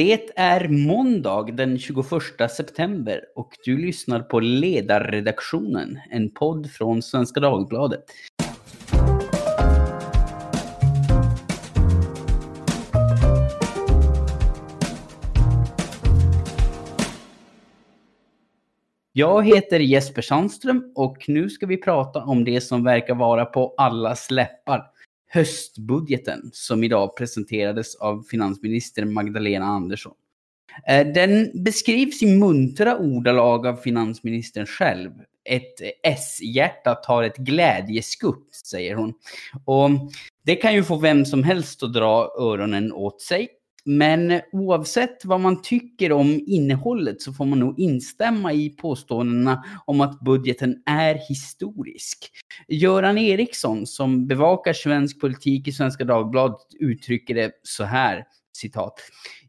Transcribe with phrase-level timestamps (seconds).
[0.00, 2.04] Det är måndag den 21
[2.50, 8.04] september och du lyssnar på Ledarredaktionen, en podd från Svenska Dagbladet.
[19.12, 23.74] Jag heter Jesper Sandström och nu ska vi prata om det som verkar vara på
[23.76, 24.82] allas läppar.
[25.32, 30.12] Höstbudgeten som idag presenterades av finansminister Magdalena Andersson.
[30.86, 35.10] Eh, den beskrivs i muntra ordalag av finansministern själv.
[35.44, 39.14] Ett S-hjärta tar ett glädjeskutt, säger hon.
[39.64, 39.90] Och
[40.44, 43.48] det kan ju få vem som helst att dra öronen åt sig.
[43.84, 50.00] Men oavsett vad man tycker om innehållet så får man nog instämma i påståendena om
[50.00, 52.30] att budgeten är historisk.
[52.68, 58.24] Göran Eriksson, som bevakar svensk politik i Svenska Dagbladet, uttrycker det så här.
[58.52, 58.94] Citat.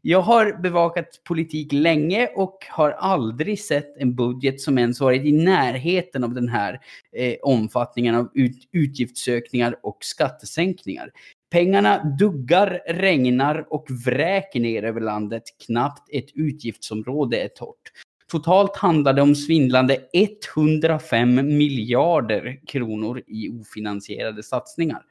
[0.02, 5.32] Jag har bevakat politik länge och har aldrig sett en budget som ens varit i
[5.32, 6.80] närheten av den här
[7.16, 11.10] eh, omfattningen av ut, utgiftsökningar och skattesänkningar.
[11.52, 15.42] Pengarna duggar, regnar och vräker ner över landet.
[15.66, 17.92] Knappt ett utgiftsområde är torrt.
[18.30, 25.02] Totalt handlar det om svindlande 105 miljarder kronor i ofinansierade satsningar.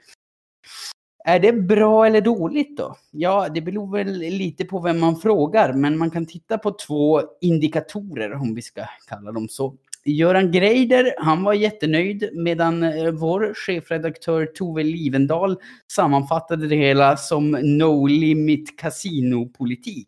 [1.26, 2.96] Är det bra eller dåligt då?
[3.12, 7.22] Ja, det beror väl lite på vem man frågar, men man kan titta på två
[7.42, 9.76] indikatorer om vi ska kalla dem så.
[10.06, 15.58] Göran Greider, han var jättenöjd medan eh, vår chefredaktör Tove Livendal
[15.92, 20.08] sammanfattade det hela som no limit kasinopolitik.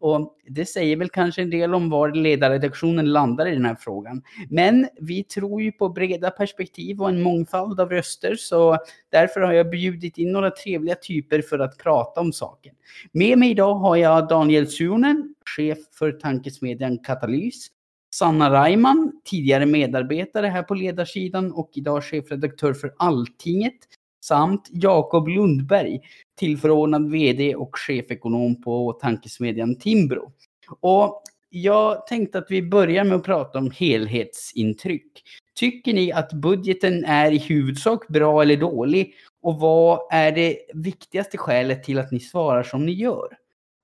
[0.00, 4.22] Och det säger väl kanske en del om var ledarredaktionen landar i den här frågan.
[4.50, 8.78] Men vi tror ju på breda perspektiv och en mångfald av röster så
[9.10, 12.74] därför har jag bjudit in några trevliga typer för att prata om saken.
[13.12, 17.68] Med mig idag har jag Daniel Suonen, chef för tankesmedjan Katalys,
[18.14, 23.78] Sanna Reimann, tidigare medarbetare här på ledarsidan och idag chefredaktör för Alltinget,
[24.20, 26.00] samt Jakob Lundberg,
[26.38, 30.32] tillförordnad VD och chefekonom på tankesmedjan Timbro.
[30.80, 35.22] Och jag tänkte att vi börjar med att prata om helhetsintryck.
[35.54, 39.14] Tycker ni att budgeten är i huvudsak bra eller dålig?
[39.42, 43.28] Och vad är det viktigaste skälet till att ni svarar som ni gör?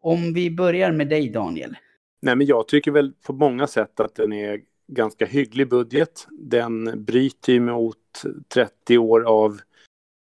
[0.00, 1.76] Om vi börjar med dig Daniel.
[2.24, 6.26] Nej, men jag tycker väl på många sätt att den är ganska hygglig budget.
[6.30, 9.60] Den bryter ju mot 30 år av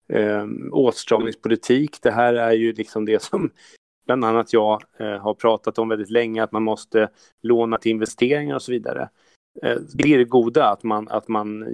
[0.09, 2.03] eh, åtstramningspolitik.
[2.03, 3.50] Det här är ju liksom det som
[4.06, 7.09] bland annat jag eh, har pratat om väldigt länge, att man måste
[7.43, 9.09] låna till investeringar och så vidare.
[9.62, 11.67] Eh, det är det goda, att man, att man,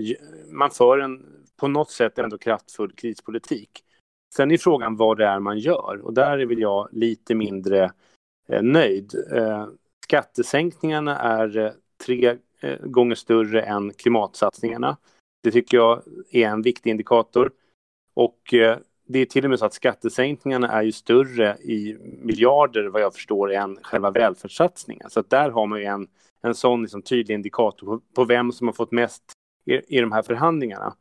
[0.51, 1.23] man för en
[1.57, 3.85] på något sätt ändå kraftfull krispolitik.
[4.35, 7.93] Sen är frågan vad det är man gör och där är väl jag lite mindre
[8.49, 9.15] eh, nöjd.
[9.33, 9.67] Eh,
[10.09, 11.71] Skattesänkningarna är eh,
[12.07, 14.97] tre eh, gånger större än klimatsatsningarna.
[15.43, 17.51] Det tycker jag är en viktig indikator.
[18.15, 22.87] Och eh, det är till och med så att skattesänkningarna är ju större i miljarder
[22.87, 25.11] vad jag förstår än själva välfärdssatsningen.
[25.11, 26.09] Så att där har man ju en,
[26.43, 29.23] en sån liksom tydlig indikator på, på vem som har fått mest
[29.65, 30.95] i, i de här förhandlingarna.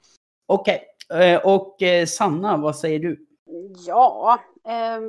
[0.46, 1.38] Okej, okay.
[1.38, 1.78] och
[2.08, 3.26] Sanna, vad säger du?
[3.88, 5.02] Ja, eh,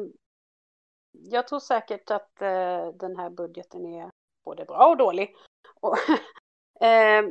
[1.22, 4.10] jag tror säkert att eh, den här budgeten är
[4.44, 5.34] både bra och dålig.
[5.80, 5.96] Och,
[6.80, 7.24] eh,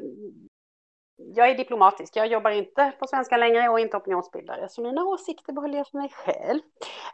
[1.17, 5.53] jag är diplomatisk, jag jobbar inte på svenska längre och inte opinionsbildare, så mina åsikter
[5.53, 6.61] behåller jag för mig själv.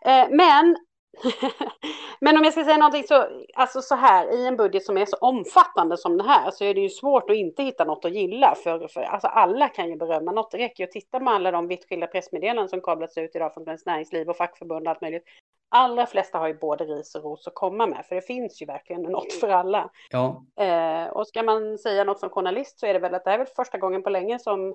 [0.01, 0.77] Eh, men
[2.23, 5.05] Men om jag ska säga någonting så, alltså så här, i en budget som är
[5.05, 8.11] så omfattande som den här så är det ju svårt att inte hitta något att
[8.11, 8.55] gilla.
[8.63, 10.51] För, för alltså alla kan ju berömma något.
[10.51, 13.53] Det räcker ju att titta med alla de vitt skilda pressmeddelanden som kablats ut idag
[13.53, 15.23] från Svenskt Näringsliv och fackförbund och allt möjligt.
[15.69, 18.65] Allra flesta har ju både ris och ros att komma med, för det finns ju
[18.65, 19.89] verkligen något för alla.
[20.09, 20.43] Ja.
[20.59, 23.37] Eh, och ska man säga något som journalist så är det väl att det är
[23.37, 24.69] väl första gången på länge som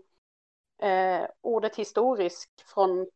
[0.82, 3.06] eh, ordet historisk från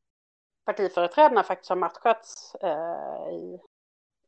[0.64, 3.60] partiföreträdarna faktiskt har matchats eh, i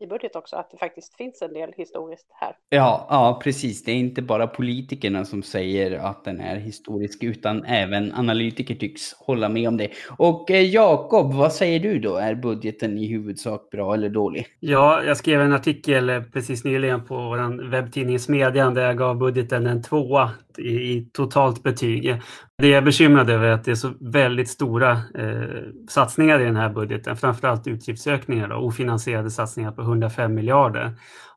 [0.03, 2.57] i budget också, att det faktiskt finns en del historiskt här.
[2.69, 3.85] Ja, ja, precis.
[3.85, 9.13] Det är inte bara politikerna som säger att den är historisk, utan även analytiker tycks
[9.13, 9.89] hålla med om det.
[10.19, 12.17] Och eh, Jakob, vad säger du då?
[12.17, 14.47] Är budgeten i huvudsak bra eller dålig?
[14.61, 19.19] Ja, jag skrev en artikel eh, precis nyligen på vår webbtidning Smedjan där jag gav
[19.19, 22.17] budgeten en tvåa i, i totalt betyg.
[22.59, 26.45] Det jag är bekymrad över är att det är så väldigt stora eh, satsningar i
[26.45, 30.95] den här budgeten, framförallt utgiftsökningar, då, ofinansierade satsningar på 105 miljarder.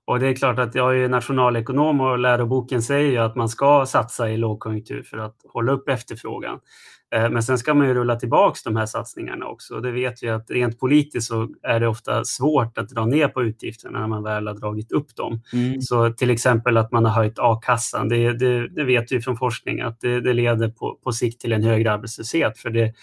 [0.07, 3.85] Och det är klart att jag är nationalekonom och läroboken säger ju att man ska
[3.85, 6.59] satsa i lågkonjunktur för att hålla upp efterfrågan.
[7.15, 9.79] Eh, men sen ska man ju rulla tillbaks de här satsningarna också.
[9.79, 13.43] Det vet vi att rent politiskt så är det ofta svårt att dra ner på
[13.43, 15.41] utgifterna när man väl har dragit upp dem.
[15.53, 15.81] Mm.
[15.81, 19.81] Så till exempel att man har höjt a-kassan, det, det, det vet vi från forskning
[19.81, 22.59] att det, det leder på, på sikt till en högre arbetslöshet.
[22.59, 22.93] För det,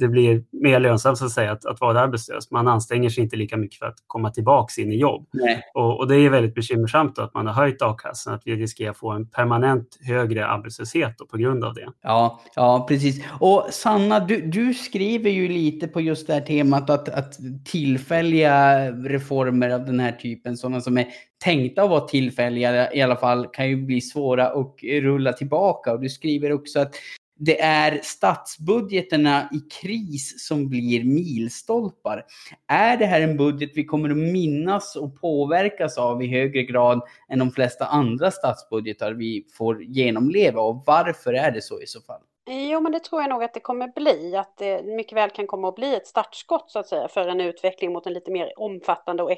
[0.00, 2.50] det blir mer lönsamt så att, säga, att, att vara arbetslös.
[2.50, 5.26] Man anstränger sig inte lika mycket för att komma tillbaka in i jobb.
[5.74, 9.10] Och, och, det är väldigt bekymmersamt att man har höjt a-kassan, att vi riskerar få
[9.10, 11.88] en permanent högre arbetslöshet på grund av det.
[12.02, 13.24] Ja, ja precis.
[13.40, 18.90] Och Sanna, du, du skriver ju lite på just det här temat att, att tillfälliga
[18.90, 21.06] reformer av den här typen, sådana som är
[21.44, 25.92] tänkta att vara tillfälliga i alla fall, kan ju bli svåra att rulla tillbaka.
[25.92, 26.94] Och du skriver också att
[27.38, 32.24] det är statsbudgeterna i kris som blir milstolpar.
[32.66, 37.02] Är det här en budget vi kommer att minnas och påverkas av i högre grad
[37.28, 40.60] än de flesta andra statsbudgetar vi får genomleva?
[40.60, 42.20] Och varför är det så i så fall?
[42.50, 44.36] Jo, men det tror jag nog att det kommer bli.
[44.36, 47.40] Att det mycket väl kan komma att bli ett startskott så att säga för en
[47.40, 49.32] utveckling mot en lite mer omfattande och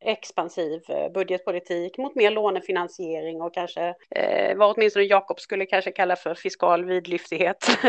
[0.00, 6.16] expansiv eh, budgetpolitik, mot mer lånefinansiering och kanske eh, vad åtminstone Jakob skulle kanske kalla
[6.16, 7.68] för fiskal vidlyftighet.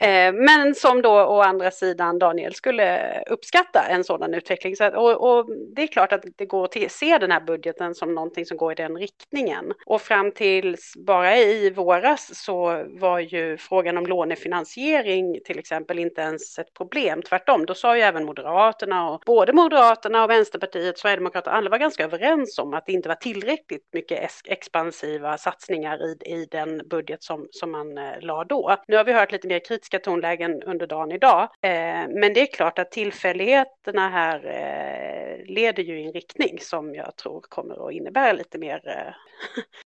[0.00, 4.76] eh, men som då å andra sidan Daniel skulle uppskatta en sådan utveckling.
[4.76, 7.94] Så att, och, och, det är klart att det går att se den här budgeten
[7.94, 9.72] som någonting som går i den riktningen.
[9.86, 15.98] Och fram tills bara i våras så var ju frågan frågan om lånefinansiering till exempel
[15.98, 17.22] inte ens ett problem.
[17.22, 22.04] Tvärtom, då sa ju även Moderaterna och både Moderaterna och Vänsterpartiet, Sverigedemokraterna, alla var ganska
[22.04, 27.48] överens om att det inte var tillräckligt mycket expansiva satsningar i, i den budget som,
[27.50, 28.76] som man eh, la då.
[28.88, 32.52] Nu har vi hört lite mer kritiska tonlägen under dagen idag, eh, men det är
[32.52, 37.92] klart att tillfälligheterna här eh, leder ju i en riktning som jag tror kommer att
[37.92, 39.14] innebära lite mer eh,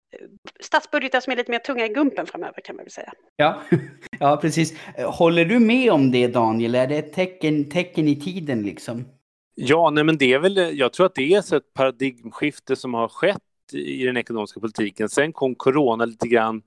[0.59, 3.13] statsbudgetar som är lite mer tunga i gumpen framöver kan man väl säga.
[3.35, 3.61] Ja,
[4.19, 4.73] ja precis.
[4.97, 6.75] Håller du med om det Daniel?
[6.75, 9.05] Är det ett tecken, tecken i tiden liksom?
[9.55, 13.07] Ja, nej men det är väl, jag tror att det är ett paradigmskifte som har
[13.07, 13.41] skett
[13.73, 15.09] i den ekonomiska politiken.
[15.09, 16.61] Sen kom corona lite grann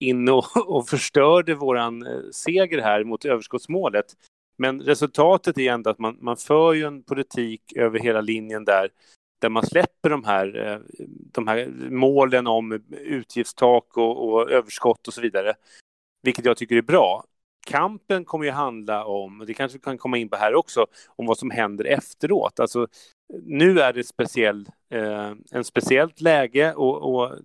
[0.00, 4.06] in och, och förstörde våran eh, seger här mot överskottsmålet.
[4.58, 8.90] Men resultatet är ändå att man, man för ju en politik över hela linjen där
[9.44, 10.78] där man släpper de här, eh,
[11.32, 15.54] de här målen om utgiftstak och, och överskott och så vidare,
[16.22, 17.24] vilket jag tycker är bra.
[17.66, 20.86] Kampen kommer ju handla om, och det kanske vi kan komma in på här också,
[21.06, 22.60] om vad som händer efteråt.
[22.60, 22.86] Alltså,
[23.42, 27.38] nu är det ett speciell, eh, en speciellt läge och, och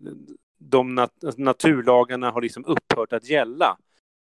[0.57, 3.77] de nat naturlagarna har liksom upphört att gälla.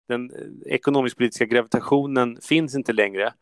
[0.09, 3.33] Den eh, ekonomisk-politiska gravitationen finns inte längre.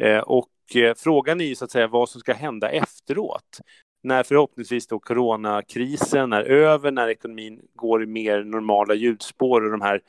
[0.00, 3.60] Eh, och Eh, frågan är ju så att säga vad som ska hända efteråt.
[4.02, 9.80] När förhoppningsvis då coronakrisen är över, när ekonomin går i mer normala ljudspår och de
[9.80, 10.00] här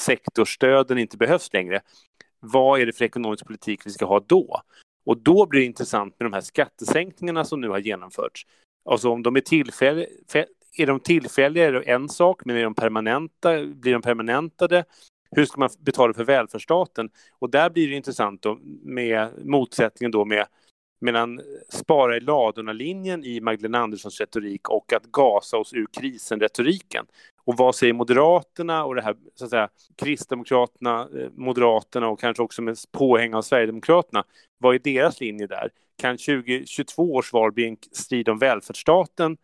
[0.00, 1.80] sektorstöden inte behövs längre.
[2.40, 4.60] Vad är det för ekonomisk politik vi ska ha då?
[5.06, 8.46] Och då blir det intressant med de här skattesänkningarna som nu har genomförts.
[8.90, 10.06] Alltså om de är tillfälliga,
[10.76, 14.84] är de tillfälliga är det en sak, men är de permanenta, blir de permanentade
[15.30, 17.10] hur ska man betala för välfärdsstaten?
[17.38, 20.46] Och där blir det intressant då med motsättningen då med
[21.00, 27.06] mellan spara i ladorna-linjen i Magdalena Anderssons retorik och att gasa oss ur krisen-retoriken.
[27.44, 32.42] Och vad säger Moderaterna och det här, så att säga, Kristdemokraterna, eh, Moderaterna och kanske
[32.42, 34.24] också med påhäng av Sverigedemokraterna.
[34.58, 35.70] Vad är deras linje där?
[35.98, 39.36] Kan 2022 års val bli en strid om välfärdsstaten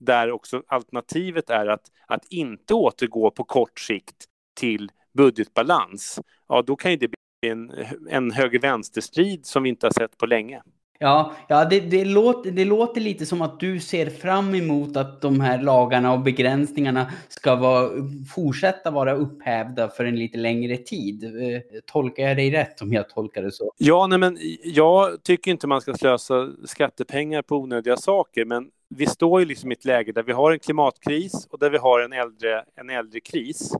[0.00, 4.24] där också alternativet är att, att inte återgå på kort sikt
[4.54, 7.72] till budgetbalans, ja då kan ju det bli en,
[8.10, 10.62] en höger-vänster-strid som vi inte har sett på länge.
[11.02, 15.20] Ja, ja det, det, låter, det låter lite som att du ser fram emot att
[15.20, 17.90] de här lagarna och begränsningarna ska vara,
[18.34, 21.24] fortsätta vara upphävda för en lite längre tid.
[21.24, 23.72] Eh, tolkar jag dig rätt om jag tolkar det så?
[23.78, 29.06] Ja, nej, men jag tycker inte man ska slösa skattepengar på onödiga saker, men vi
[29.06, 32.00] står ju liksom i ett läge där vi har en klimatkris och där vi har
[32.00, 33.72] en äldre, en äldre kris.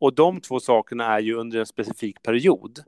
[0.00, 2.78] Och de två sakerna är ju under en specifik period.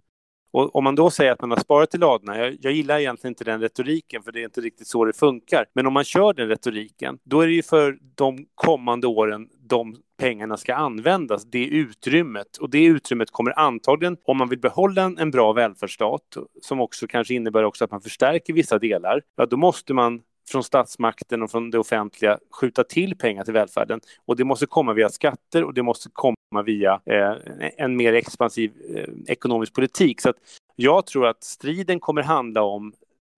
[0.53, 3.31] Och om man då säger att man har sparat i ladorna, jag, jag, gillar egentligen
[3.31, 5.65] inte den retoriken för det är inte riktigt så det funkar.
[5.75, 9.97] Men om man kör den retoriken, då är det ju för de kommande åren de
[10.19, 12.57] pengarna ska användas, det utrymmet.
[12.57, 17.07] Och det utrymmet kommer antagligen, om man vill behålla en, en bra välfärdsstat, som också
[17.07, 21.51] kanske innebär också att man förstärker vissa delar, ja då måste man från statsmakten och
[21.51, 24.01] från det offentliga skjuta till pengar till välfärden.
[24.25, 27.35] Och det måste komma via skatter och det måste komma via eh,
[27.77, 30.21] en mer expansiv eh, ekonomisk politik.
[30.21, 30.37] Så att
[30.77, 32.93] jag tror att striden kommer handla om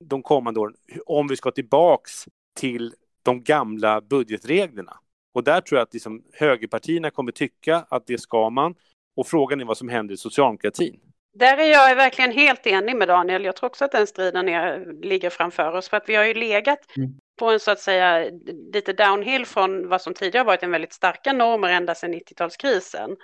[0.04, 0.75] de kommande åren,
[1.06, 2.25] om vi ska tillbaks
[2.56, 4.99] till de gamla budgetreglerna.
[5.34, 8.75] Och där tror jag att liksom högerpartierna kommer tycka att det ska man.
[9.16, 11.00] Och frågan är vad som händer i socialdemokratin.
[11.34, 13.44] Där är jag verkligen helt enig med Daniel.
[13.44, 15.88] Jag tror också att den striden är, ligger framför oss.
[15.88, 17.10] För att vi har ju legat mm.
[17.38, 18.30] på en så att säga
[18.72, 23.16] lite downhill från vad som tidigare varit en väldigt starka normer ända sedan 90-talskrisen.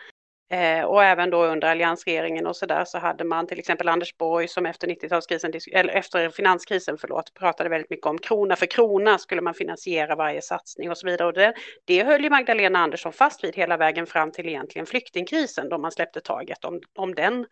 [0.52, 4.16] Eh, och även då under alliansregeringen och så där så hade man till exempel Anders
[4.16, 9.18] Borg som efter 90-talskrisen, eller efter finanskrisen, förlåt, pratade väldigt mycket om krona för krona
[9.18, 11.28] skulle man finansiera varje satsning och så vidare.
[11.28, 15.68] Och det, det höll ju Magdalena Andersson fast vid hela vägen fram till egentligen flyktingkrisen
[15.68, 17.46] då man släppte taget om, om den,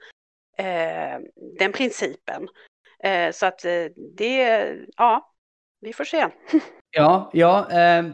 [0.59, 1.21] Eh,
[1.59, 2.49] den principen.
[3.05, 3.85] Eh, så att eh,
[4.17, 5.33] det, ja,
[5.81, 6.27] vi får se.
[6.91, 7.67] Ja, ja,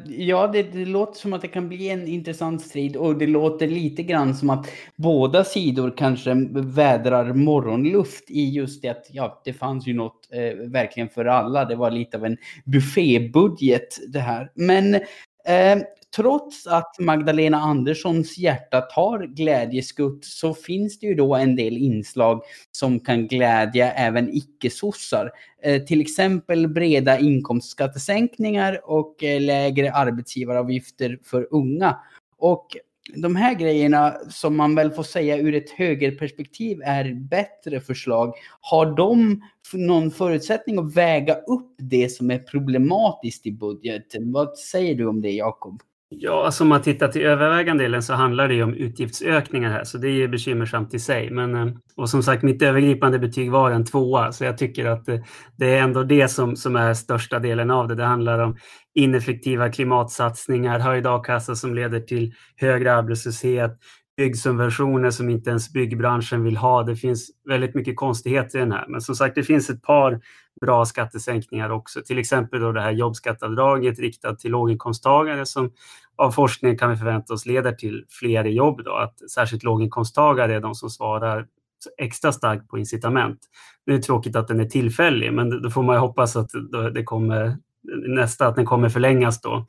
[0.06, 3.66] ja det, det, låter som att det kan bli en intressant strid och det låter
[3.66, 9.52] lite grann som att båda sidor kanske vädrar morgonluft i just det att ja, det
[9.52, 11.64] fanns ju något eh, verkligen för alla.
[11.64, 14.50] Det var lite av en buffébudget det här.
[14.54, 15.78] Men eh,
[16.16, 22.42] trots att Magdalena Anderssons hjärta tar glädjeskutt så finns det ju då en del inslag
[22.70, 25.30] som kan glädja även icke-sossar.
[25.62, 31.98] Eh, till exempel breda inkomstskattesänkningar och eh, lägre arbetsgivaravgifter för unga.
[32.38, 32.76] Och
[33.14, 38.96] de här grejerna som man väl får säga ur ett högerperspektiv är bättre förslag, har
[38.96, 39.42] de
[39.72, 44.32] någon förutsättning att väga upp det som är problematiskt i budgeten?
[44.32, 45.82] Vad säger du om det, Jakob?
[46.18, 49.98] Ja, alltså om man tittar till övervägande delen så handlar det om utgiftsökningar här, så
[49.98, 51.30] det är bekymmersamt i sig.
[51.30, 55.08] Men, eh, och som sagt, mitt övergripande betyg var en tvåa, så jag tycker att
[55.08, 55.20] eh,
[55.56, 57.94] det är ändå det som, som är största delen av det.
[57.94, 58.56] Det handlar om
[58.94, 63.78] ineffektiva klimatsatsningar, höjd a-kassa som leder till högre arbetslöshet,
[64.16, 66.82] byggsubventioner som inte ens byggbranschen vill ha.
[66.82, 68.86] Det finns väldigt mycket konstigheter i den här.
[68.88, 70.20] Men som sagt, det finns ett par
[70.60, 72.00] bra skattesänkningar också.
[72.02, 75.70] Till exempel då det här jobbskatteavdraget riktat till låginkomsttagare som
[76.16, 78.84] av forskningen kan vi förvänta oss leder till fler i jobb.
[78.84, 78.94] Då.
[78.94, 81.46] Att särskilt låginkomsttagare är de som svarar
[81.98, 83.38] extra starkt på incitament.
[83.86, 86.50] Det är tråkigt att den är tillfällig, men då får man hoppas att
[86.94, 87.56] det kommer
[88.08, 89.66] nästa, att den kommer förlängas då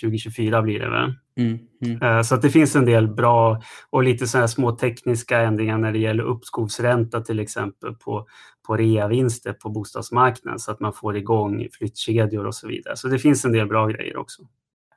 [0.00, 1.14] 2024 eh, blir det väl.
[1.36, 2.02] Mm, mm.
[2.02, 5.92] Eh, så att det finns en del bra och lite sådana små tekniska ändringar när
[5.92, 8.26] det gäller uppskovsränta till exempel på,
[8.66, 12.96] på reavinster på bostadsmarknaden så att man får igång flyttkedjor och så vidare.
[12.96, 14.42] Så det finns en del bra grejer också.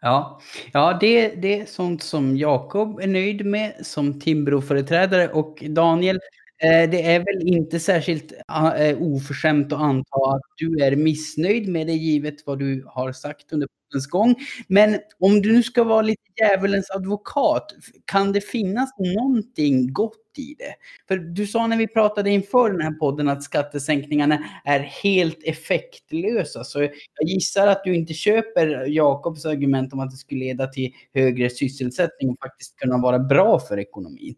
[0.01, 0.39] Ja,
[0.73, 6.19] ja det, det är sånt som Jakob är nöjd med som Timbro-företrädare och Daniel,
[6.63, 11.69] eh, det är väl inte särskilt ah, eh, oförskämt att anta att du är missnöjd
[11.69, 14.35] med det givet vad du har sagt under poddens gång.
[14.67, 17.71] Men om du nu ska vara lite djävulens advokat,
[18.05, 20.75] kan det finnas någonting gott i det?
[21.07, 26.63] För du sa när vi pratade inför den här podden att skattesänkningarna är helt effektlösa.
[26.63, 26.91] Så jag
[27.27, 32.29] gissar att du inte köper Jakobs argument om att det skulle leda till högre sysselsättning
[32.29, 34.35] och faktiskt kunna vara bra för ekonomin.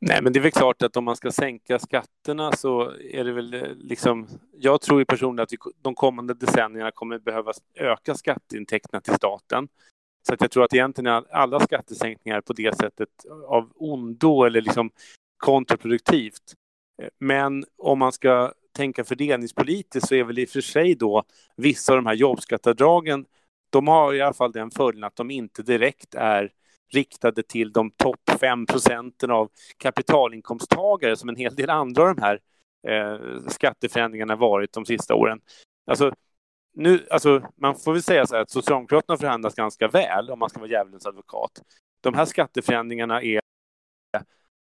[0.00, 3.32] Nej, men det är väl klart att om man ska sänka skatterna så är det
[3.32, 4.28] väl eh, liksom...
[4.58, 9.68] Jag tror ju personligen att vi de kommande decennierna kommer behöva öka skatteintäkterna till staten.
[10.26, 13.08] Så att jag tror att egentligen är alla skattesänkningar på det sättet
[13.46, 14.90] av ondo eller liksom
[15.36, 16.54] kontraproduktivt.
[17.02, 21.24] Eh, men om man ska tänka fördelningspolitiskt så är väl i och för sig då
[21.56, 23.26] vissa av de här jobbskatteavdragen,
[23.70, 26.52] de har i alla fall den fördelen att de inte direkt är
[26.92, 32.22] riktade till de topp 5 procenten av kapitalinkomsttagare som en hel del andra av de
[32.22, 32.40] här
[32.88, 35.40] eh, skatteförändringarna varit de sista åren.
[35.90, 36.12] Alltså,
[36.74, 40.50] nu, alltså, man får väl säga så här att Socialdemokraterna förhandlas ganska väl om man
[40.50, 41.62] ska vara djävulens advokat.
[42.00, 43.40] De här skatteförändringarna är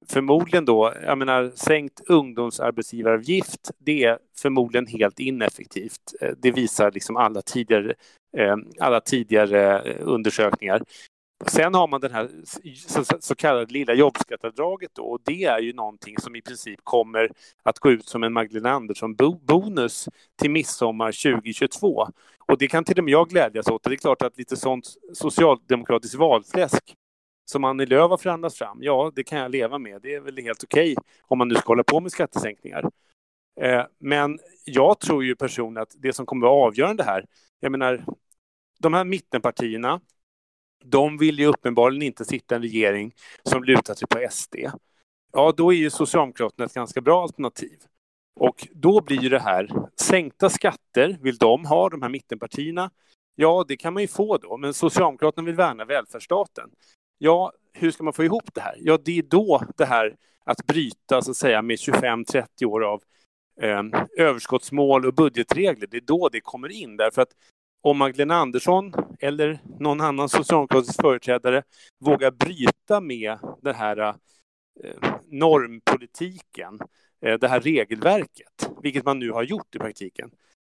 [0.09, 6.15] förmodligen då, jag menar sänkt ungdomsarbetsgivaravgift, det är förmodligen helt ineffektivt.
[6.21, 7.95] Eh, det visar liksom alla tidigare,
[8.37, 10.83] eh, alla tidigare eh, undersökningar.
[11.47, 12.31] Sen har man den här
[13.21, 17.31] så, kallade lilla jobbskatteavdraget då, och det är ju någonting som i princip kommer
[17.63, 20.09] att gå ut som en Magdalena Andersson-bonus
[20.41, 22.09] till midsommar 2022.
[22.39, 23.83] Och det kan till och med jag glädjas åt.
[23.83, 26.97] Det är klart att lite sånt socialdemokratiskt valfläsk
[27.45, 30.03] som Annie Lööf har förhandlat fram, ja, det kan jag leva med.
[30.03, 32.91] Det är väl helt okej okay, om man nu ska hålla på med skattesänkningar.
[33.61, 37.25] Eh, men jag tror ju personligen att det som kommer att vara avgörande här,
[37.61, 38.05] jag menar,
[38.79, 40.01] de här mittenpartierna,
[40.85, 43.13] de vill ju uppenbarligen inte sitta i en regering
[43.43, 44.57] som lutar sig på SD.
[45.33, 47.79] Ja, då är ju Socialdemokraterna ett ganska bra alternativ.
[48.41, 49.71] Och då blir ju det här,
[50.01, 52.91] sänkta skatter vill de ha, de här mittenpartierna.
[53.35, 56.71] Ja, det kan man ju få då, men Socialdemokraterna vill värna välfärdsstaten.
[57.19, 58.77] Ja, hur ska man få ihop det här?
[58.79, 63.03] Ja, det är då det här att bryta så att säga med 25-30 år av
[63.61, 63.83] eh,
[64.19, 66.97] överskottsmål och budgetregler, det är då det kommer in.
[66.97, 67.33] Därför att
[67.83, 71.63] om Magdalena Andersson eller någon annan socialdemokratisk företrädare
[72.01, 76.81] vågar bryta med den här eh, normpolitiken,
[77.21, 80.31] eh, det här regelverket, vilket man nu har gjort i praktiken,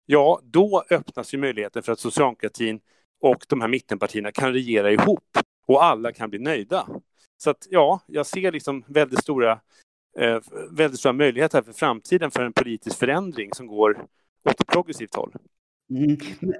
[0.06, 2.80] ja, då öppnas ju möjligheten för att socialdemokratin
[3.20, 6.88] och de här mittenpartierna kan regera ihop och alla kan bli nöjda.
[7.36, 9.60] Så att ja, jag ser liksom väldigt stora,
[10.18, 14.06] eh, väldigt stora möjligheter för framtiden för en politisk förändring som går
[14.44, 15.32] åt ett progressivt håll.
[15.90, 16.16] Mm.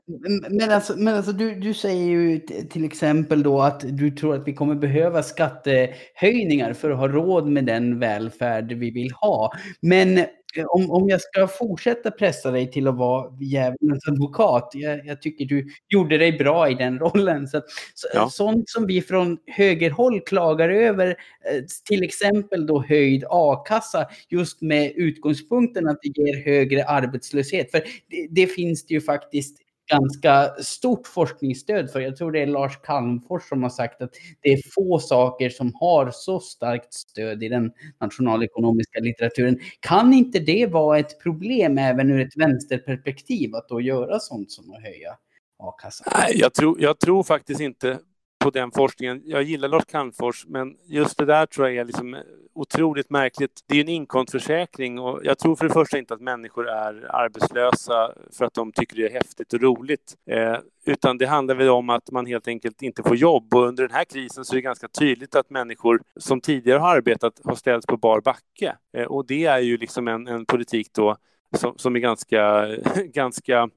[0.06, 2.40] Men, men, alltså, men alltså du, du säger ju
[2.70, 7.46] till exempel då att du tror att vi kommer behöva skattehöjningar för att ha råd
[7.46, 9.52] med den välfärd vi vill ha.
[9.80, 10.26] Men
[10.64, 15.44] om, om jag ska fortsätta pressa dig till att vara djävulens advokat, jag, jag, tycker
[15.44, 17.48] du gjorde dig bra i den rollen.
[17.48, 17.62] Så,
[17.94, 18.30] så ja.
[18.30, 24.92] Sånt som vi från högerhåll klagar över, eh, till exempel då höjd a-kassa, just med
[24.96, 27.70] utgångspunkten att det ger högre arbetslöshet.
[27.70, 32.00] För det, det finns det ju faktiskt ganska stort forskningsstöd för.
[32.00, 35.72] Jag tror det är Lars Calmfors som har sagt att det är få saker som
[35.74, 39.58] har så starkt stöd i den nationalekonomiska litteraturen.
[39.80, 44.72] Kan inte det vara ett problem även ur ett vänsterperspektiv att då göra sånt som
[44.72, 45.10] att höja
[45.58, 46.12] a-kassan?
[46.18, 47.98] Nej, jag tror, jag tror faktiskt inte
[48.46, 49.22] på den forskningen.
[49.24, 52.16] Jag gillar Lars Calmfors, men just det där tror jag är liksom
[52.54, 53.60] otroligt märkligt.
[53.66, 57.16] Det är ju en inkomstförsäkring och jag tror för det första inte att människor är
[57.16, 61.68] arbetslösa för att de tycker det är häftigt och roligt, eh, utan det handlar väl
[61.68, 64.56] om att man helt enkelt inte får jobb och under den här krisen så är
[64.56, 69.04] det ganska tydligt att människor som tidigare har arbetat har ställts på bar backe eh,
[69.04, 71.16] och det är ju liksom en, en politik då
[71.52, 72.66] som, som är ganska,
[73.04, 73.68] ganska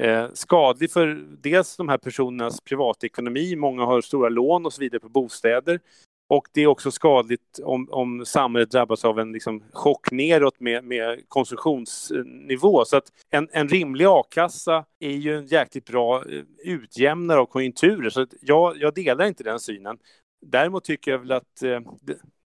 [0.00, 5.00] eh, skadlig för dels de här personernas privatekonomi, många har stora lån och så vidare
[5.00, 5.80] på bostäder.
[6.28, 10.84] Och det är också skadligt om, om samhället drabbas av en liksom, chock neråt med,
[10.84, 12.84] med konsumtionsnivå.
[12.84, 18.10] Så att en, en rimlig a-kassa är ju en jäkligt bra eh, utjämnare av konjunkturer.
[18.10, 19.98] Så jag, jag delar inte den synen.
[20.46, 21.80] Däremot tycker jag väl att eh,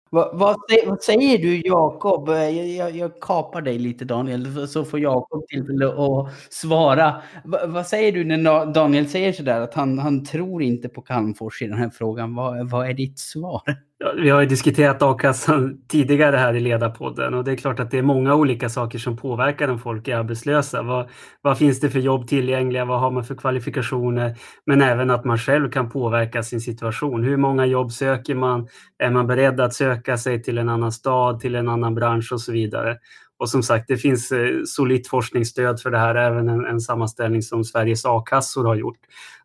[0.10, 2.30] vad, vad, vad, säger du Jakob?
[2.30, 7.22] Eh, jag, jag, jag, kapar dig lite Daniel, så får Jakob tillfälle att svara.
[7.44, 11.62] Va, vad säger du när Daniel säger sådär att han, han tror inte på Calmfors
[11.62, 12.36] i den här frågan?
[12.36, 13.89] Vad, vad är ditt svar?
[14.02, 17.92] Ja, vi har ju diskuterat a-kassan tidigare här i Ledarpodden och det är klart att
[17.92, 20.82] det är många olika saker som påverkar om folk är arbetslösa.
[20.82, 21.10] Vad,
[21.42, 22.86] vad, finns det för jobb tillgängliga?
[22.86, 24.38] Vad har man för kvalifikationer?
[24.66, 27.24] Men även att man själv kan påverka sin situation.
[27.24, 28.68] Hur många jobb söker man?
[28.98, 32.42] Är man beredd att söka sig till en annan stad, till en annan bransch och
[32.42, 32.98] så vidare?
[33.38, 37.42] Och som sagt, det finns eh, solitt forskningsstöd för det här, även en, en sammanställning
[37.42, 39.00] som Sveriges a-kassor har gjort.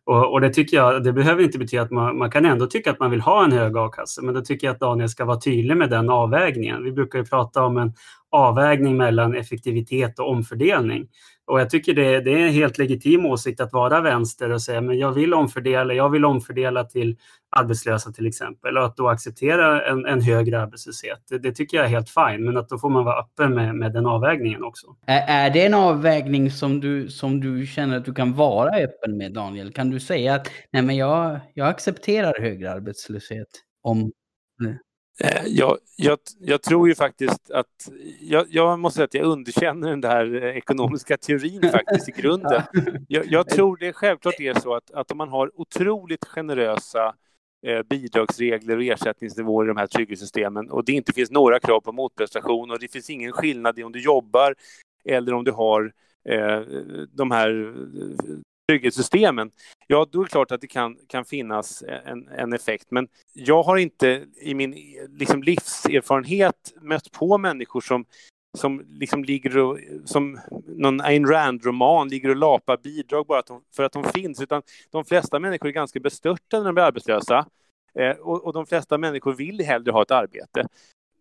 [0.05, 2.91] Och, och, det tycker jag, det behöver inte betyda att man, man kan ändå tycka
[2.91, 5.39] att man vill ha en hög a-kassa, men då tycker jag att Daniel ska vara
[5.39, 6.83] tydlig med den avvägningen.
[6.83, 7.93] Vi brukar ju prata om en
[8.31, 11.07] avvägning mellan effektivitet och omfördelning.
[11.47, 14.81] Och jag tycker det, det, är en helt legitim åsikt att vara vänster och säga
[14.81, 17.17] men jag vill omfördela, jag vill omfördela till
[17.49, 21.19] arbetslösa till exempel och att då acceptera en, en högre arbetslöshet.
[21.29, 23.75] Det, det, tycker jag är helt fine, men att då får man vara öppen med,
[23.75, 24.87] med den avvägningen också.
[25.07, 29.17] Är, är det en avvägning som du, som du känner att du kan vara öppen
[29.17, 29.73] med Daniel?
[29.73, 33.47] Kan du säga att nej men jag, jag accepterar högre arbetslöshet
[33.81, 34.11] om
[34.59, 34.79] Nej
[35.45, 37.89] jag, jag, jag, tror ju faktiskt att,
[38.21, 42.61] jag, jag, måste säga att jag underkänner den där ekonomiska teorin faktiskt i grunden.
[43.07, 47.15] Jag, tror det självklart är så att, att om man har otroligt generösa
[47.67, 51.91] eh, bidragsregler och ersättningsnivåer i de här trygghetssystemen och det inte finns några krav på
[51.91, 54.55] motprestation och det finns ingen skillnad i om du jobbar
[55.05, 55.93] eller om du har
[56.29, 56.59] eh,
[57.11, 57.75] de här
[58.67, 59.51] trygghetssystemen,
[59.87, 62.87] ja då är det klart att det kan, kan finnas en, en effekt.
[62.89, 64.75] Men jag har inte i min
[65.09, 68.05] liksom, livserfarenhet mött på människor som
[68.55, 73.41] som liksom ligger och, som någon Ayn Rand-roman, ligger och lapar bidrag bara
[73.75, 77.45] för att de finns, utan de flesta människor är ganska bestörta när de blir arbetslösa.
[77.99, 80.67] Eh, och, och, de flesta människor vill hellre ha ett arbete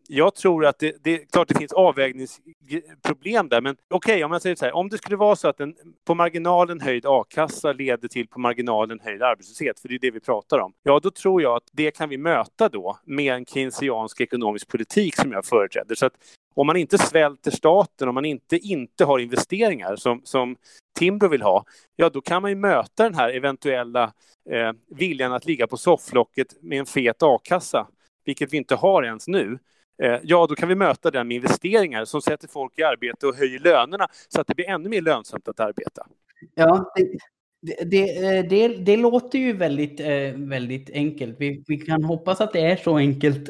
[0.08, 4.42] jag tror att det, det klart det finns avvägningsproblem där, men okej, okay, om jag
[4.42, 5.74] säger så här, om det skulle vara så att en
[6.06, 10.20] på marginalen höjd a-kassa leder till på marginalen höjd arbetslöshet, för det är det vi
[10.20, 14.20] pratar om, ja, då tror jag att det kan vi möta då med en keynesiansk
[14.20, 15.94] ekonomisk politik som jag företräder.
[15.94, 16.14] Så att
[16.54, 20.56] om man inte svälter staten, om man inte inte har investeringar som, som
[20.98, 21.64] Timbro vill ha,
[21.96, 24.12] ja, då kan man ju möta den här eventuella
[24.50, 27.86] eh, viljan att ligga på sofflocket med en fet a-kassa,
[28.24, 29.58] vilket vi inte har ens nu.
[30.02, 33.34] Eh, ja, då kan vi möta den med investeringar som sätter folk i arbete och
[33.34, 36.06] höjer lönerna så att det blir ännu mer lönsamt att arbeta.
[36.54, 41.36] Ja, det, det, det, eh, det låter ju väldigt, eh, väldigt enkelt.
[41.38, 43.48] Vi, vi, kan hoppas att det är så enkelt,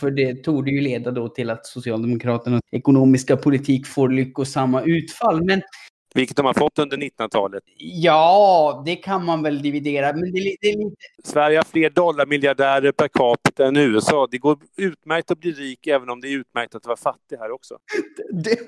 [0.00, 5.44] för det torde ju leda då till att Socialdemokraternas ekonomiska politik får lyckosamma utfall.
[5.44, 5.62] Men
[6.14, 7.62] vilket de har fått under 1900-talet.
[7.76, 10.12] Ja, det kan man väl dividera.
[10.12, 10.96] Men det, det är lite...
[11.24, 14.28] Sverige har fler dollarmiljardärer per capita än USA.
[14.30, 17.50] Det går utmärkt att bli rik även om det är utmärkt att vara fattig här
[17.50, 17.78] också.
[18.32, 18.58] Det,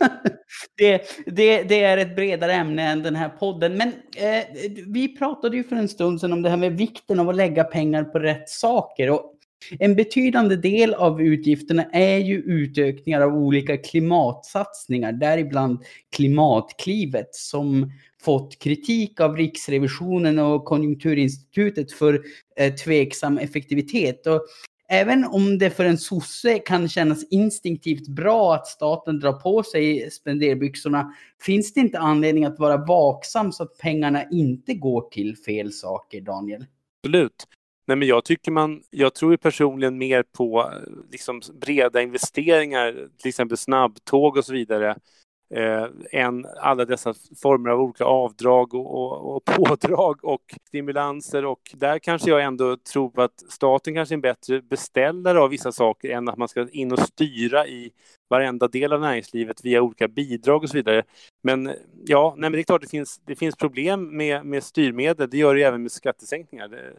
[0.76, 3.76] det, det, det är ett bredare ämne än den här podden.
[3.76, 4.44] Men eh,
[4.86, 7.64] vi pratade ju för en stund sedan om det här med vikten av att lägga
[7.64, 9.10] pengar på rätt saker.
[9.10, 9.35] Och
[9.78, 15.84] en betydande del av utgifterna är ju utökningar av olika klimatsatsningar, däribland
[16.16, 22.24] Klimatklivet som fått kritik av Riksrevisionen och Konjunkturinstitutet för
[22.56, 24.26] eh, tveksam effektivitet.
[24.26, 24.42] Och
[24.88, 30.10] även om det för en sosse kan kännas instinktivt bra att staten drar på sig
[30.10, 35.72] spenderbyxorna, finns det inte anledning att vara vaksam så att pengarna inte går till fel
[35.72, 36.64] saker, Daniel?
[37.04, 37.46] Absolut.
[37.86, 43.08] Nej, men jag tycker man, jag tror ju personligen mer på eh, liksom, breda investeringar,
[43.18, 44.96] till exempel snabbtåg och så vidare,
[45.54, 51.44] eh, än alla dessa former av olika avdrag och, och, och, pådrag och stimulanser.
[51.44, 55.50] Och där kanske jag ändå tror på att staten kanske är en bättre beställare av
[55.50, 57.90] vissa saker än att man ska in och styra i
[58.30, 61.02] varenda del av näringslivet via olika bidrag och så vidare.
[61.42, 61.74] Men
[62.06, 65.30] ja, nej, men det är klart det finns, det finns problem med, med styrmedel.
[65.30, 66.94] Det gör det även med skattesänkningar.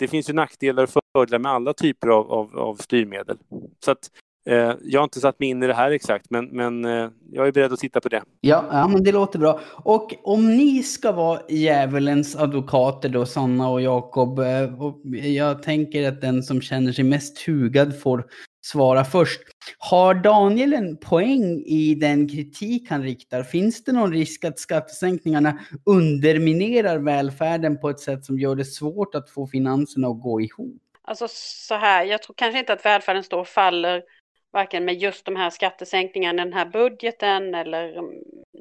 [0.00, 3.36] Det, finns ju nackdelar och fördelar med alla typer av, av, av styrmedel.
[3.84, 4.10] Så att,
[4.48, 7.48] eh, jag har inte satt mig in i det här exakt, men, men eh, jag
[7.48, 8.22] är beredd att titta på det.
[8.40, 9.60] Ja, ja, men det låter bra.
[9.72, 16.20] Och om ni ska vara djävulens advokater då, Sanna och Jakob, eh, jag tänker att
[16.20, 18.24] den som känner sig mest hugad får
[18.60, 19.40] svara först.
[19.78, 23.42] Har Daniel en poäng i den kritik han riktar?
[23.42, 29.14] Finns det någon risk att skattesänkningarna underminerar välfärden på ett sätt som gör det svårt
[29.14, 30.82] att få finanserna att gå ihop?
[31.02, 34.02] Alltså så här, jag tror kanske inte att välfärden står och faller
[34.52, 38.14] varken med just de här skattesänkningarna, den här budgeten eller mm,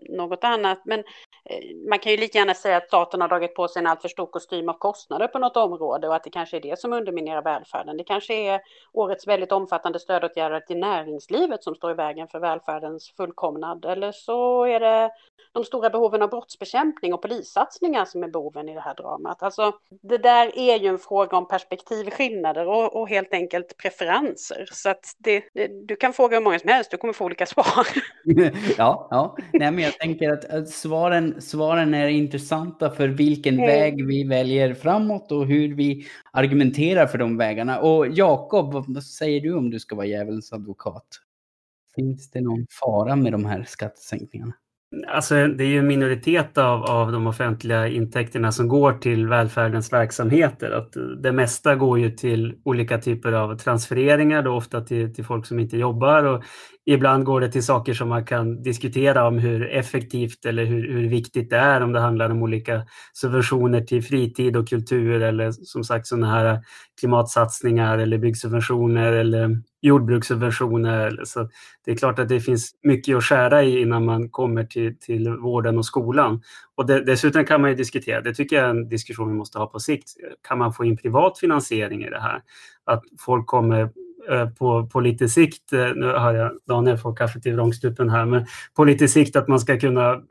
[0.10, 0.82] något annat.
[0.86, 1.00] Men
[1.46, 4.10] eh, man kan ju lika gärna säga att staten har dragit på sig en alltför
[4.10, 7.42] stor kostym av kostnader på något område och att det kanske är det som underminerar
[7.42, 7.98] välfärden.
[7.98, 8.62] Det kanske är
[8.94, 13.86] årets väldigt omfattande stödåtgärder till näringslivet som står i vägen för välfärdens fullkomnad.
[13.86, 15.12] Eller så är det
[15.52, 19.44] de stora behoven av brottsbekämpning och polissatsningar som är boven i det här dramat.
[19.44, 24.66] Alltså, det där är ju en fråga om perspektivskillnader och, och helt enkelt preferenser.
[24.72, 27.46] Så att det, det, du kan fråga hur många som helst, du kommer få olika
[27.46, 27.88] svar.
[28.78, 29.38] ja, ja.
[29.54, 33.66] Nej, men jag tänker att, att svaren, svaren är intressanta för vilken mm.
[33.66, 37.80] väg vi väljer framåt och hur vi argumenterar för de vägarna.
[37.80, 41.08] Och Jakob, vad säger du om du ska vara djävulens advokat?
[41.96, 44.54] Finns det någon fara med de här skattesänkningarna?
[45.08, 49.94] Alltså, det är ju en minoritet av, av de offentliga intäkterna som går till välfärdens
[49.94, 50.72] verksamheter.
[50.72, 55.46] Att det mesta går ju till olika typer av transfereringar, då ofta till, till folk
[55.46, 56.24] som inte jobbar.
[56.24, 56.44] Och
[56.86, 61.10] ibland går det till saker som man kan diskutera om hur effektivt eller hur, hur
[61.10, 65.84] viktigt det är om det handlar om olika subventioner till fritid och kultur eller som
[65.84, 66.60] sagt sådana här
[67.00, 71.22] klimatsatsningar eller byggsubventioner eller jordbrukssubventioner.
[71.24, 71.50] Så
[71.86, 75.30] det är klart att det finns mycket att skära i innan man kommer till, till
[75.30, 76.42] vården och skolan.
[76.76, 79.60] Och det, dessutom kan man ju diskutera, det tycker jag är en diskussion vi måste
[79.60, 80.10] ha på sikt,
[80.48, 82.42] kan man få in privat finansiering i det här?
[82.86, 83.90] Att folk kommer
[84.28, 88.26] Eh, på, på lite sikt, eh, nu har jag Daniel får kaffet i vrångstrupen här,
[88.26, 90.22] men på lite sikt att man ska kunna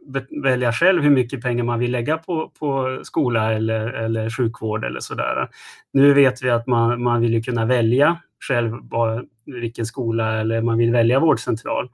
[0.42, 5.01] välja själv hur mycket pengar man vill lägga på, på skola eller, eller sjukvård eller
[5.01, 5.48] sådär.
[5.92, 8.72] Nu vet vi att man, man vill kunna välja själv
[9.46, 11.88] vilken skola eller man vill välja vårdcentral.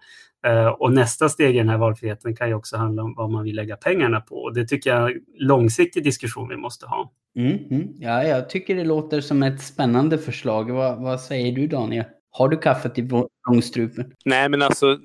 [0.44, 3.44] Eh, och nästa steg i den här valfriheten kan ju också handla om vad man
[3.44, 4.36] vill lägga pengarna på.
[4.36, 7.12] Och det tycker jag är en långsiktig diskussion vi måste ha.
[7.38, 7.88] Mm, mm.
[7.98, 10.70] Ja, jag tycker det låter som ett spännande förslag.
[10.70, 12.04] Vad, vad säger du Daniel?
[12.30, 13.08] Har du kaffet i
[13.48, 14.12] långstrupen?
[14.24, 14.98] Nej, men alltså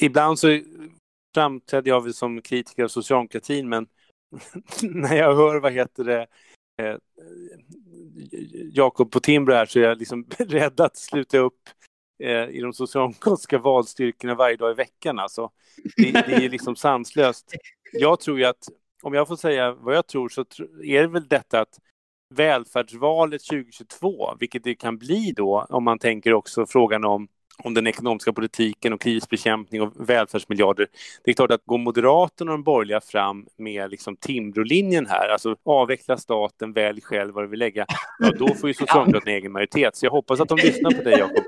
[0.00, 0.60] ibland så
[1.34, 3.86] framträdde jag väl som kritiker av socialdemokratin, men
[4.82, 6.26] när jag hör, vad heter det,
[6.82, 6.96] eh,
[8.72, 11.60] Jakob på Timbro här så är jag liksom rädd att sluta upp
[12.22, 15.18] eh, i de socialdemokratiska valstyrkorna varje dag i veckan.
[15.18, 15.50] Alltså.
[15.96, 17.54] Det, det är liksom sanslöst.
[17.92, 18.68] Jag tror ju att,
[19.02, 20.40] om jag får säga vad jag tror, så
[20.84, 21.78] är det väl detta att
[22.34, 27.28] välfärdsvalet 2022, vilket det kan bli då, om man tänker också frågan om
[27.64, 30.86] om den ekonomiska politiken och krisbekämpning och välfärdsmiljarder.
[31.24, 35.56] Det är klart att går Moderaterna och de borgerliga fram med liksom Timbrolinjen här, alltså
[35.64, 37.86] avveckla staten, välj själv vad du vill lägga,
[38.18, 39.96] ja, då får ju Socialdemokraterna egen majoritet.
[39.96, 41.44] Så jag hoppas att de lyssnar på dig, Jakob.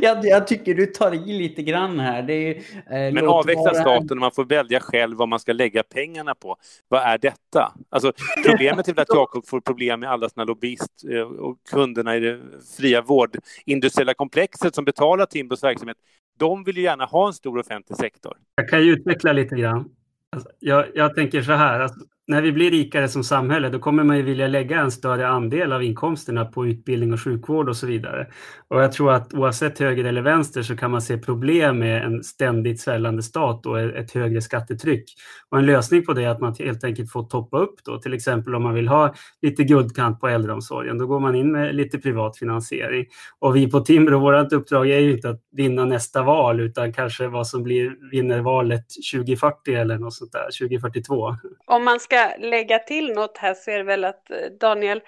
[0.00, 2.22] Jag, jag, tycker du tar i lite grann här.
[2.22, 3.74] Det är, eh, Men avveckla vara...
[3.74, 6.56] staten och man får välja själv vad man ska lägga pengarna på.
[6.88, 7.72] Vad är detta?
[7.90, 8.12] Alltså,
[8.46, 12.20] problemet är väl att Jakob får problem med alla sina lobbyist eh, och kunderna i
[12.20, 12.40] det
[12.76, 15.96] fria vårdindustriella komplexet som betalar Timbros verksamhet.
[16.38, 18.36] De vill ju gärna ha en stor offentlig sektor.
[18.54, 19.88] Jag kan ju utveckla lite grann.
[20.32, 24.04] Alltså, jag, jag, tänker så här, alltså, när vi blir rikare som samhälle, då kommer
[24.04, 27.86] man ju vilja lägga en större andel av inkomsterna på utbildning och sjukvård och så
[27.86, 28.26] vidare.
[28.68, 32.22] Och jag tror att oavsett höger eller vänster så kan man se problem med en
[32.22, 35.04] ständigt svällande stat och ett högre skattetryck.
[35.50, 38.14] Och en lösning på det är att man helt enkelt får toppa upp då, till
[38.14, 41.98] exempel om man vill ha lite guldkant på äldreomsorgen, då går man in med lite
[41.98, 43.06] privat finansiering.
[43.38, 47.28] Och vi på Timbro, vårt uppdrag är ju inte att vinna nästa val, utan kanske
[47.28, 51.36] vad som blir vinner valet 2040 eller något sånt där, 2042.
[51.66, 55.00] Om man ska lägga till något här så är det väl att eh, Daniel,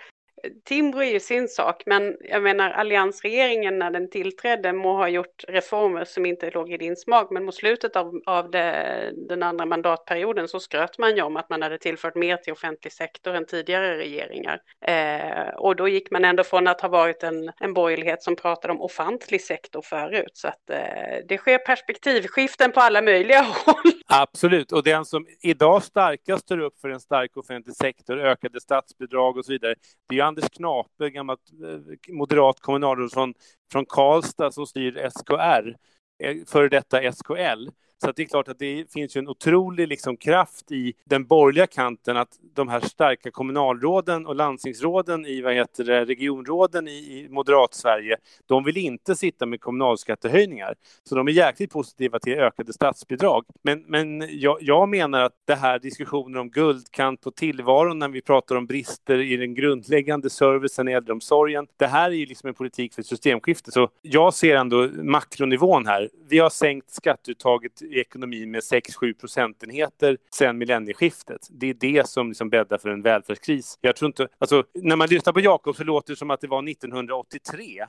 [0.65, 5.45] Timbro är ju sin sak, men jag menar alliansregeringen när den tillträdde må ha gjort
[5.49, 9.67] reformer som inte låg i din smak, men mot slutet av, av det, den andra
[9.67, 13.47] mandatperioden så skröt man ju om att man hade tillfört mer till offentlig sektor än
[13.47, 14.61] tidigare regeringar.
[14.87, 18.73] Eh, och då gick man ändå från att ha varit en, en borgerlighet som pratade
[18.73, 23.93] om offentlig sektor förut, så att eh, det sker perspektivskiften på alla möjliga håll.
[24.07, 29.37] Absolut, och den som idag starkast står upp för en stark offentlig sektor, ökade statsbidrag
[29.37, 29.75] och så vidare,
[30.09, 33.35] det är Anders Knape, gammalt eh, moderat kommunalråd från,
[33.73, 35.77] från Karlstad som styr SKR,
[36.25, 37.69] eh, före detta SKL.
[38.05, 41.67] Så det är klart att det finns ju en otrolig liksom kraft i den borgerliga
[41.67, 47.29] kanten att de här starka kommunalråden och landstingsråden i vad heter det, regionråden i, i
[47.31, 50.75] moderat-Sverige, de vill inte sitta med kommunalskattehöjningar.
[51.05, 53.45] Så de är jäkligt positiva till ökade statsbidrag.
[53.63, 58.23] Men, men jag, jag menar att det här diskussionen om guldkant på tillvaron när vi
[58.23, 62.55] pratar om brister i den grundläggande servicen i äldreomsorgen, det här är ju liksom en
[62.55, 63.71] politik för systemskifte.
[63.71, 66.11] Så jag ser ändå makronivån här.
[66.29, 71.49] Vi har sänkt skatteuttaget i ekonomin med 6-7 procentenheter sedan millennieskiftet.
[71.51, 73.79] Det är det som liksom bäddar för en välfärdskris.
[73.81, 76.47] Jag tror inte, alltså, när man lyssnar på Jakob så låter det som att det
[76.47, 77.85] var 1983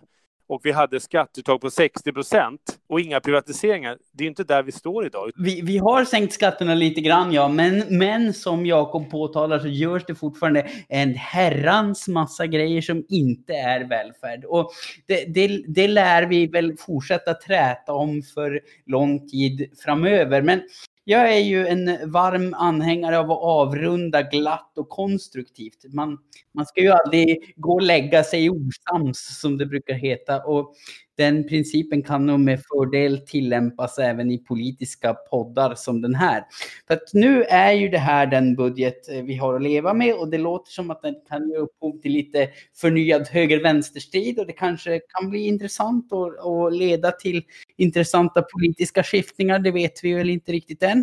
[0.47, 3.97] och vi hade skatteuttag på 60 procent och inga privatiseringar.
[4.12, 5.31] Det är inte där vi står idag.
[5.36, 10.05] Vi, vi har sänkt skatterna lite grann, ja, men, men som Jakob påtalar så görs
[10.05, 14.45] det fortfarande en herrans massa grejer som inte är välfärd.
[14.45, 14.71] Och
[15.08, 20.41] det, det, det lär vi väl fortsätta träta om för lång tid framöver.
[20.41, 20.62] Men
[21.07, 25.85] jag är ju en varm anhängare av att avrunda glatt och konstruktivt.
[25.93, 26.17] Man,
[26.53, 30.43] man ska ju aldrig gå och lägga sig osams som det brukar heta.
[30.43, 30.75] Och
[31.17, 36.43] den principen kan nog med fördel tillämpas även i politiska poddar som den här.
[36.88, 40.15] För att nu är ju det här den budget eh, vi har att leva med
[40.15, 44.54] och det låter som att den kan ge upphov till lite förnyad höger-vänster-strid och det
[44.54, 47.43] kanske kan bli intressant och, och leda till
[47.78, 49.60] intressanta politiska skiftningar.
[49.60, 50.99] Det vet vi väl inte riktigt än.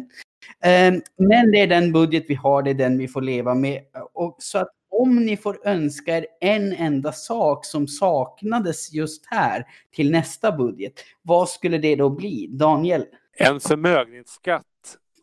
[0.65, 3.81] Eh, men det är den budget vi har, det är den vi får leva med.
[4.15, 9.67] Och så att om ni får önska er en enda sak som saknades just här
[9.95, 12.47] till nästa budget, vad skulle det då bli?
[12.51, 13.05] Daniel?
[13.37, 14.65] En förmögenhetsskatt.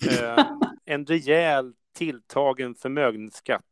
[0.08, 0.46] Eh,
[0.86, 3.64] en rejäl tilltagen förmögenhetsskatt.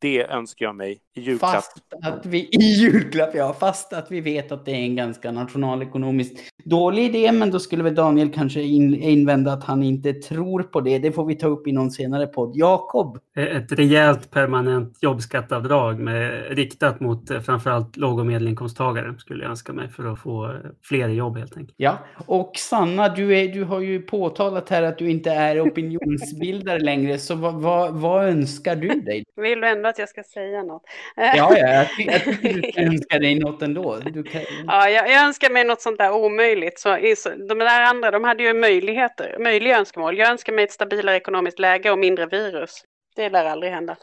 [0.00, 1.54] Det önskar jag mig i julklapp.
[1.54, 3.54] Fast att vi, I julklapp, ja.
[3.54, 7.32] Fast att vi vet att det är en ganska nationalekonomiskt dålig idé.
[7.32, 10.98] Men då skulle väl Daniel kanske in, invända att han inte tror på det.
[10.98, 12.52] Det får vi ta upp i någon senare podd.
[12.56, 13.18] Jakob?
[13.36, 19.72] Ett rejält permanent jobbskatteavdrag med, riktat mot eh, framförallt låg och medelinkomsttagare skulle jag önska
[19.72, 21.74] mig för att få eh, fler jobb helt enkelt.
[21.76, 26.78] Ja, och Sanna, du, är, du har ju påtalat här att du inte är opinionsbildare
[26.78, 27.18] längre.
[27.18, 29.24] Så vad, vad, vad önskar du dig?
[29.36, 30.82] Vill du ändå att jag ska säga något?
[31.16, 33.96] Ja, ja jag, jag du önskar dig något ändå.
[34.02, 34.42] Kan...
[34.66, 36.47] Ja, jag, jag, önskar mig något sånt där omöjligt.
[36.78, 40.18] Så, de där andra, de hade ju möjligheter, möjliga önskemål.
[40.18, 42.84] Jag önskar mig ett stabilare ekonomiskt läge och mindre virus.
[43.16, 43.96] Det lär aldrig hända.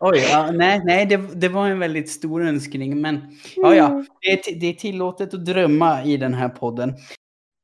[0.00, 3.00] Oj, ja, nej, nej det, det var en väldigt stor önskning.
[3.00, 3.20] Men
[3.56, 4.06] ja, ja, mm.
[4.20, 6.94] det är, det är tillåtet att drömma i den här podden.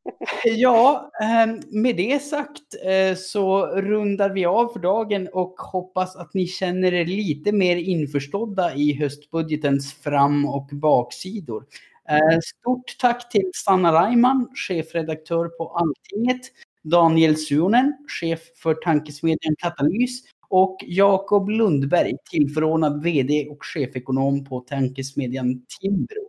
[0.45, 6.35] Ja, ehm, med det sagt eh, så rundar vi av för dagen och hoppas att
[6.35, 11.65] ni känner er lite mer införstådda i höstbudgetens fram och baksidor.
[12.09, 16.41] Eh, stort tack till Sanna Reimann, chefredaktör på Alltinget,
[16.83, 25.63] Daniel Suonen, chef för tankesmedjan Katalys och Jakob Lundberg, tillförordnad VD och chefekonom på tankesmedjan
[25.81, 26.29] Timbro.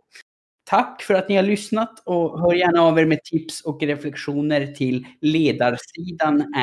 [0.64, 4.66] Tack för att ni har lyssnat och hör gärna av er med tips och reflektioner
[4.66, 6.54] till ledarsidan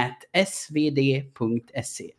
[0.48, 2.12] svd.se.